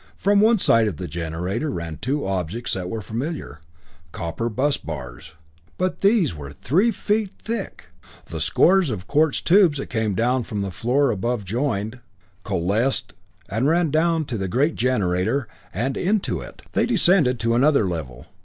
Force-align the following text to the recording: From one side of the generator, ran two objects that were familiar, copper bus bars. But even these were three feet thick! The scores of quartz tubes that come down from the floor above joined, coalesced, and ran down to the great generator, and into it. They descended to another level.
From 0.15 0.41
one 0.41 0.57
side 0.57 0.87
of 0.87 0.97
the 0.97 1.07
generator, 1.07 1.69
ran 1.69 1.97
two 1.97 2.25
objects 2.25 2.73
that 2.73 2.89
were 2.89 3.03
familiar, 3.03 3.59
copper 4.11 4.49
bus 4.49 4.75
bars. 4.77 5.33
But 5.77 5.97
even 6.03 6.17
these 6.17 6.33
were 6.33 6.51
three 6.53 6.89
feet 6.89 7.33
thick! 7.45 7.89
The 8.25 8.39
scores 8.41 8.89
of 8.89 9.05
quartz 9.05 9.41
tubes 9.41 9.77
that 9.77 9.91
come 9.91 10.15
down 10.15 10.43
from 10.45 10.61
the 10.63 10.71
floor 10.71 11.11
above 11.11 11.45
joined, 11.45 11.99
coalesced, 12.43 13.13
and 13.47 13.67
ran 13.67 13.91
down 13.91 14.25
to 14.25 14.39
the 14.39 14.47
great 14.47 14.73
generator, 14.73 15.47
and 15.71 15.95
into 15.95 16.39
it. 16.39 16.63
They 16.71 16.87
descended 16.87 17.39
to 17.41 17.53
another 17.53 17.87
level. 17.87 18.25